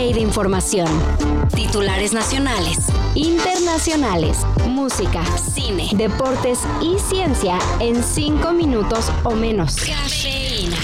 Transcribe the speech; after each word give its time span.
de 0.00 0.20
información. 0.20 0.88
Titulares 1.54 2.14
nacionales, 2.14 2.78
internacionales, 3.14 4.38
música, 4.66 5.22
cine, 5.54 5.90
deportes 5.92 6.58
y 6.80 6.98
ciencia 6.98 7.58
en 7.80 8.02
5 8.02 8.52
minutos 8.52 9.04
o 9.24 9.32
menos. 9.32 9.76
Cafeína. 9.76 10.78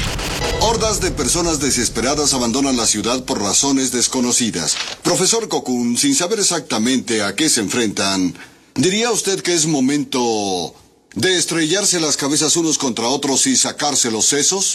Hordas 0.60 1.00
de 1.00 1.10
personas 1.12 1.60
desesperadas 1.60 2.34
abandonan 2.34 2.76
la 2.76 2.86
ciudad 2.86 3.24
por 3.24 3.40
razones 3.40 3.90
desconocidas. 3.90 4.76
Profesor 5.02 5.48
Kokun, 5.48 5.96
sin 5.96 6.14
saber 6.14 6.38
exactamente 6.38 7.22
a 7.22 7.34
qué 7.34 7.48
se 7.48 7.62
enfrentan, 7.62 8.34
¿diría 8.74 9.10
usted 9.10 9.40
que 9.40 9.54
es 9.54 9.66
momento 9.66 10.74
de 11.14 11.38
estrellarse 11.38 12.00
las 12.00 12.18
cabezas 12.18 12.54
unos 12.56 12.76
contra 12.76 13.08
otros 13.08 13.46
y 13.46 13.56
sacarse 13.56 14.10
los 14.10 14.26
sesos? 14.26 14.74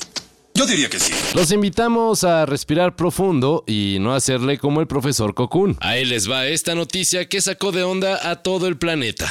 Yo 0.54 0.65
diría 0.65 0.89
que 0.89 0.99
sí. 0.99 1.13
Los 1.33 1.52
invitamos 1.52 2.23
a 2.23 2.45
respirar 2.45 2.95
profundo 2.95 3.63
y 3.66 3.98
no 3.99 4.13
hacerle 4.13 4.58
como 4.58 4.81
el 4.81 4.88
profesor 4.88 5.34
Kokun. 5.34 5.77
Ahí 5.80 6.05
les 6.05 6.30
va 6.30 6.48
esta 6.48 6.75
noticia 6.75 7.27
que 7.30 7.41
sacó 7.41 7.71
de 7.71 7.84
onda 7.84 8.30
a 8.30 8.44
todo 8.44 8.67
el 8.67 8.77
planeta. 8.77 9.30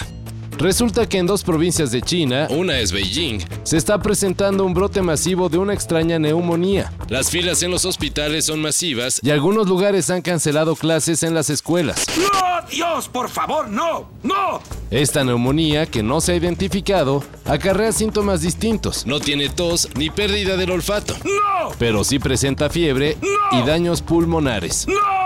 Resulta 0.61 1.09
que 1.09 1.17
en 1.17 1.27
dos 1.27 1.43
provincias 1.43 1.91
de 1.91 2.03
China, 2.03 2.47
una 2.51 2.79
es 2.81 2.93
Beijing, 2.93 3.39
se 3.63 3.79
está 3.79 3.99
presentando 3.99 4.63
un 4.67 4.75
brote 4.75 5.01
masivo 5.01 5.49
de 5.49 5.57
una 5.57 5.73
extraña 5.73 6.19
neumonía. 6.19 6.93
Las 7.09 7.31
filas 7.31 7.63
en 7.63 7.71
los 7.71 7.87
hospitales 7.87 8.45
son 8.45 8.61
masivas 8.61 9.21
y 9.23 9.31
algunos 9.31 9.67
lugares 9.67 10.11
han 10.11 10.21
cancelado 10.21 10.77
clases 10.77 11.23
en 11.23 11.33
las 11.33 11.49
escuelas. 11.49 12.05
¡No, 12.19 12.69
Dios, 12.71 13.09
por 13.09 13.31
favor, 13.31 13.71
no! 13.71 14.11
¡No! 14.23 14.61
Esta 14.91 15.25
neumonía, 15.25 15.87
que 15.87 16.03
no 16.03 16.21
se 16.21 16.33
ha 16.33 16.37
identificado, 16.37 17.25
acarrea 17.47 17.93
síntomas 17.93 18.43
distintos. 18.43 19.07
No 19.07 19.19
tiene 19.19 19.49
tos 19.49 19.89
ni 19.95 20.11
pérdida 20.11 20.59
del 20.59 20.73
olfato. 20.73 21.15
¡No! 21.25 21.71
Pero 21.79 22.05
sí 22.05 22.19
presenta 22.19 22.69
fiebre 22.69 23.17
¡No! 23.23 23.59
y 23.59 23.67
daños 23.67 24.03
pulmonares. 24.03 24.87
¡No! 24.87 25.20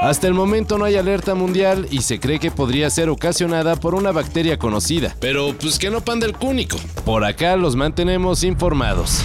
Hasta 0.00 0.28
el 0.28 0.34
momento 0.34 0.78
no 0.78 0.84
hay 0.84 0.94
alerta 0.94 1.34
mundial 1.34 1.88
y 1.90 2.02
se 2.02 2.20
cree 2.20 2.38
que 2.38 2.52
podría 2.52 2.88
ser 2.88 3.08
ocasionada 3.08 3.74
por 3.74 3.96
una 3.96 4.12
bacteria 4.12 4.56
conocida. 4.56 5.16
Pero 5.18 5.54
pues 5.58 5.78
que 5.78 5.90
no 5.90 6.00
panda 6.02 6.24
el 6.24 6.34
cúnico. 6.34 6.76
Por 7.04 7.24
acá 7.24 7.56
los 7.56 7.74
mantenemos 7.74 8.44
informados. 8.44 9.22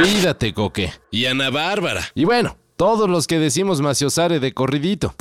Cuídate, 0.00 0.54
Coque. 0.54 0.90
Y 1.10 1.26
Ana 1.26 1.50
Bárbara. 1.50 2.02
Y 2.14 2.24
bueno, 2.24 2.56
todos 2.76 3.10
los 3.10 3.26
que 3.26 3.38
decimos 3.38 3.82
maciosare 3.82 4.40
de 4.40 4.54
corridito. 4.54 5.14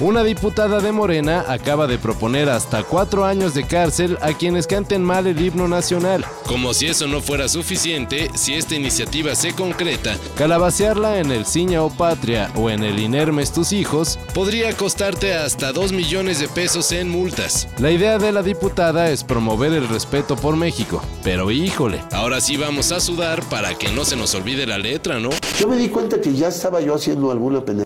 Una 0.00 0.24
diputada 0.24 0.80
de 0.80 0.90
Morena 0.90 1.44
acaba 1.46 1.86
de 1.86 1.98
proponer 1.98 2.48
hasta 2.48 2.82
cuatro 2.82 3.24
años 3.24 3.54
de 3.54 3.64
cárcel 3.64 4.18
a 4.22 4.32
quienes 4.32 4.66
canten 4.66 5.04
mal 5.04 5.28
el 5.28 5.40
himno 5.40 5.68
nacional. 5.68 6.24
Como 6.48 6.74
si 6.74 6.86
eso 6.86 7.06
no 7.06 7.20
fuera 7.20 7.48
suficiente, 7.48 8.28
si 8.34 8.54
esta 8.54 8.74
iniciativa 8.74 9.36
se 9.36 9.54
concreta, 9.54 10.16
calabacearla 10.36 11.20
en 11.20 11.30
el 11.30 11.46
Ciña 11.46 11.84
o 11.84 11.90
Patria 11.90 12.50
o 12.56 12.70
en 12.70 12.82
el 12.82 12.98
Inermes 12.98 13.52
tus 13.52 13.72
hijos 13.72 14.18
podría 14.34 14.76
costarte 14.76 15.34
hasta 15.34 15.70
2 15.72 15.92
millones 15.92 16.40
de 16.40 16.48
pesos 16.48 16.90
en 16.90 17.08
multas. 17.08 17.68
La 17.78 17.92
idea 17.92 18.18
de 18.18 18.32
la 18.32 18.42
diputada 18.42 19.10
es 19.10 19.22
promover 19.22 19.72
el 19.72 19.88
respeto 19.88 20.34
por 20.34 20.56
México, 20.56 21.02
pero 21.22 21.52
híjole, 21.52 22.02
ahora 22.10 22.40
sí 22.40 22.56
vamos 22.56 22.90
a 22.90 22.98
sudar 22.98 23.44
para 23.44 23.74
que 23.76 23.92
no 23.92 24.04
se 24.04 24.16
nos 24.16 24.34
olvide 24.34 24.66
la 24.66 24.78
letra, 24.78 25.20
¿no? 25.20 25.30
Yo 25.60 25.68
me 25.68 25.76
di 25.76 25.88
cuenta 25.88 26.20
que 26.20 26.34
ya 26.34 26.48
estaba 26.48 26.80
yo 26.80 26.96
haciendo 26.96 27.30
alguna 27.30 27.64
pendejada 27.64 27.84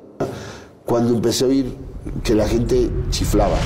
cuando 0.86 1.14
empecé 1.14 1.45
a 1.45 1.48
oír 1.48 1.88
que 2.23 2.34
la 2.34 2.48
gente 2.48 2.91
chiflaba. 3.11 3.59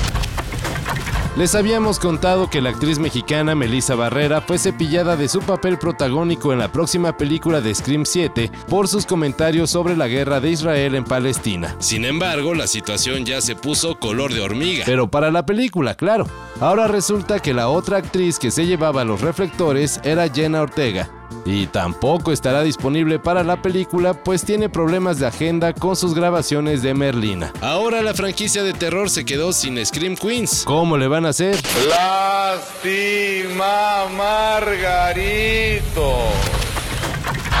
Les 1.35 1.55
habíamos 1.55 1.97
contado 1.97 2.47
que 2.47 2.61
la 2.61 2.69
actriz 2.69 2.99
mexicana 2.99 3.55
Melissa 3.55 3.95
Barrera 3.95 4.39
fue 4.39 4.59
cepillada 4.59 5.15
de 5.15 5.27
su 5.27 5.39
papel 5.39 5.79
protagónico 5.79 6.53
en 6.53 6.59
la 6.59 6.71
próxima 6.71 7.17
película 7.17 7.59
de 7.59 7.73
Scream 7.73 8.05
7 8.05 8.51
por 8.69 8.87
sus 8.87 9.07
comentarios 9.07 9.71
sobre 9.71 9.97
la 9.97 10.07
guerra 10.07 10.39
de 10.39 10.51
Israel 10.51 10.93
en 10.93 11.03
Palestina. 11.03 11.75
Sin 11.79 12.05
embargo, 12.05 12.53
la 12.53 12.67
situación 12.67 13.25
ya 13.25 13.41
se 13.41 13.55
puso 13.55 13.97
color 13.97 14.31
de 14.31 14.41
hormiga. 14.41 14.83
Pero 14.85 15.09
para 15.09 15.31
la 15.31 15.43
película, 15.43 15.95
claro. 15.95 16.27
Ahora 16.59 16.87
resulta 16.87 17.39
que 17.39 17.55
la 17.55 17.67
otra 17.67 17.97
actriz 17.97 18.37
que 18.37 18.51
se 18.51 18.67
llevaba 18.67 19.03
los 19.03 19.21
reflectores 19.21 19.99
era 20.03 20.29
Jenna 20.29 20.61
Ortega, 20.61 21.09
y 21.45 21.67
tampoco 21.67 22.31
estará 22.31 22.63
disponible 22.63 23.19
para 23.19 23.43
la 23.43 23.61
película 23.61 24.13
pues 24.13 24.45
tiene 24.45 24.69
problemas 24.69 25.19
de 25.19 25.27
agenda 25.27 25.73
con 25.73 25.95
sus 25.95 26.13
grabaciones 26.13 26.81
de 26.81 26.93
Merlina. 26.93 27.51
Ahora 27.61 28.01
la 28.01 28.13
franquicia 28.13 28.63
de 28.63 28.73
terror 28.73 29.09
se 29.09 29.25
quedó 29.25 29.53
sin 29.53 29.83
Scream 29.85 30.15
Queens. 30.15 30.63
¿Cómo 30.65 30.97
le 30.97 31.07
van 31.07 31.25
a 31.25 31.29
hacer? 31.29 31.55
Lástima, 31.89 34.05
Margarito. 34.15 36.17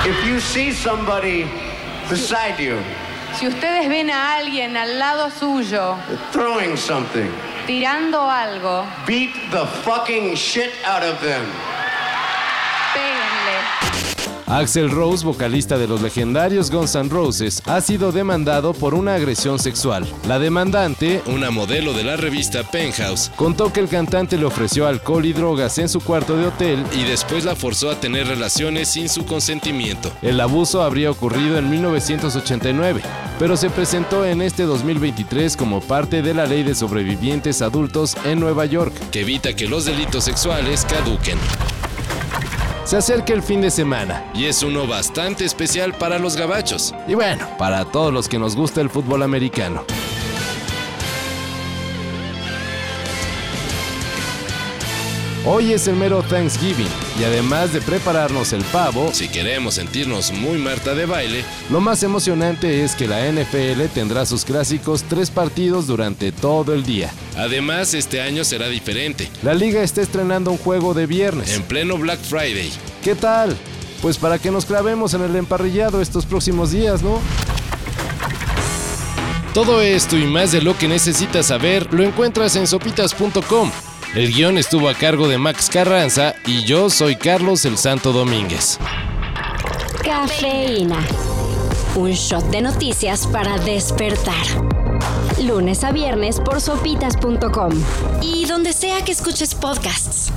If 0.05 0.25
you 0.27 0.39
see 0.39 0.71
somebody 0.73 1.45
beside 2.09 2.57
you 2.59 2.75
Si 3.39 3.47
ustedes 3.47 3.87
ven 3.89 4.11
a 4.11 4.35
alguien 4.35 4.77
al 4.77 4.99
lado 4.99 5.31
suyo 5.31 5.95
throwing 6.31 6.77
something, 6.77 7.31
tirando 7.65 8.29
algo, 8.29 8.85
beat 9.07 9.31
the 9.49 9.65
fucking 9.83 10.35
shit 10.35 10.69
out 10.85 11.01
of 11.03 11.19
them. 11.19 11.41
Axel 14.53 14.91
Rose, 14.91 15.25
vocalista 15.25 15.79
de 15.79 15.87
los 15.87 16.03
legendarios 16.03 16.69
Guns 16.69 16.93
N' 16.93 17.09
Roses, 17.09 17.63
ha 17.65 17.81
sido 17.81 18.11
demandado 18.11 18.73
por 18.73 18.93
una 18.93 19.15
agresión 19.15 19.57
sexual. 19.57 20.05
La 20.27 20.37
demandante, 20.37 21.23
una 21.25 21.49
modelo 21.49 21.91
de 21.93 22.03
la 22.03 22.17
revista 22.17 22.61
Penthouse, 22.61 23.31
contó 23.35 23.73
que 23.73 23.79
el 23.79 23.89
cantante 23.89 24.37
le 24.37 24.45
ofreció 24.45 24.85
alcohol 24.85 25.25
y 25.25 25.33
drogas 25.33 25.79
en 25.79 25.89
su 25.89 26.01
cuarto 26.01 26.37
de 26.37 26.45
hotel 26.45 26.85
y 26.95 27.03
después 27.03 27.45
la 27.45 27.55
forzó 27.55 27.89
a 27.89 27.99
tener 27.99 28.27
relaciones 28.27 28.89
sin 28.89 29.09
su 29.09 29.25
consentimiento. 29.25 30.11
El 30.21 30.39
abuso 30.39 30.83
habría 30.83 31.09
ocurrido 31.09 31.57
en 31.57 31.71
1989, 31.71 33.01
pero 33.39 33.57
se 33.57 33.71
presentó 33.71 34.23
en 34.23 34.43
este 34.43 34.65
2023 34.65 35.57
como 35.57 35.81
parte 35.81 36.21
de 36.21 36.35
la 36.35 36.45
ley 36.45 36.61
de 36.61 36.75
sobrevivientes 36.75 37.63
adultos 37.63 38.15
en 38.23 38.39
Nueva 38.39 38.67
York, 38.67 38.93
que 39.09 39.21
evita 39.21 39.55
que 39.55 39.67
los 39.67 39.85
delitos 39.85 40.25
sexuales 40.25 40.85
caduquen. 40.85 41.39
Se 42.85 42.97
acerca 42.97 43.33
el 43.33 43.41
fin 43.41 43.61
de 43.61 43.71
semana. 43.71 44.29
Y 44.33 44.45
es 44.45 44.61
uno 44.61 44.85
bastante 44.87 45.45
especial 45.45 45.93
para 45.93 46.19
los 46.19 46.35
gabachos. 46.35 46.93
Y 47.07 47.15
bueno, 47.15 47.47
para 47.57 47.85
todos 47.85 48.13
los 48.13 48.27
que 48.27 48.39
nos 48.39 48.55
gusta 48.55 48.81
el 48.81 48.89
fútbol 48.89 49.23
americano. 49.23 49.85
Hoy 55.45 55.73
es 55.73 55.89
el 55.89 55.97
mero 55.97 56.23
Thanksgiving 56.23 56.87
y 57.19 57.25
además 57.25 57.73
de 57.73 57.81
prepararnos 57.81 58.53
el 58.53 58.63
pavo, 58.63 59.09
si 59.11 59.27
queremos 59.27 59.73
sentirnos 59.73 60.31
muy 60.31 60.57
Marta 60.57 60.95
de 60.95 61.05
baile, 61.05 61.43
lo 61.69 61.81
más 61.81 62.01
emocionante 62.01 62.85
es 62.85 62.95
que 62.95 63.09
la 63.09 63.29
NFL 63.29 63.87
tendrá 63.93 64.25
sus 64.25 64.45
clásicos 64.45 65.03
tres 65.03 65.29
partidos 65.29 65.85
durante 65.85 66.31
todo 66.31 66.73
el 66.73 66.85
día. 66.85 67.11
Además, 67.35 67.93
este 67.93 68.21
año 68.21 68.45
será 68.45 68.69
diferente. 68.69 69.29
La 69.41 69.53
liga 69.53 69.83
está 69.83 70.01
estrenando 70.01 70.49
un 70.49 70.57
juego 70.57 70.93
de 70.93 71.07
viernes, 71.07 71.53
en 71.53 71.63
pleno 71.63 71.97
Black 71.97 72.21
Friday. 72.21 72.71
¿Qué 73.03 73.13
tal? 73.13 73.53
Pues 74.01 74.17
para 74.17 74.39
que 74.39 74.49
nos 74.49 74.65
clavemos 74.65 75.13
en 75.13 75.23
el 75.23 75.35
emparrillado 75.35 76.01
estos 76.01 76.25
próximos 76.25 76.71
días, 76.71 77.03
¿no? 77.03 77.19
Todo 79.53 79.81
esto 79.81 80.17
y 80.17 80.25
más 80.25 80.53
de 80.53 80.61
lo 80.61 80.77
que 80.77 80.87
necesitas 80.87 81.47
saber 81.47 81.93
lo 81.93 82.01
encuentras 82.01 82.55
en 82.55 82.65
sopitas.com. 82.65 83.71
El 84.15 84.31
guion 84.31 84.59
estuvo 84.59 84.89
a 84.89 84.93
cargo 84.93 85.27
de 85.27 85.39
Max 85.39 85.71
Carranza 85.73 86.35
y 86.45 86.63
yo 86.65 86.91
soy 86.91 87.15
Carlos 87.15 87.65
el 87.65 87.79
Santo 87.79 88.13
Domínguez. 88.13 88.77
Cafeína. 90.03 90.99
Un 91.95 92.11
shot 92.11 92.45
de 92.51 92.61
noticias 92.61 93.25
para 93.25 93.57
despertar. 93.57 94.45
Lunes 95.41 95.83
a 95.83 95.91
viernes 95.91 96.39
por 96.39 96.61
sopitas.com. 96.61 97.71
Y 98.21 98.45
donde 98.45 98.73
sea 98.73 99.03
que 99.03 99.13
escuches 99.13 99.55
podcasts. 99.55 100.31